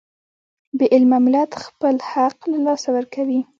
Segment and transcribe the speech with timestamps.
[0.77, 3.39] بې علمه ملت خپل حق له لاسه ورکوي.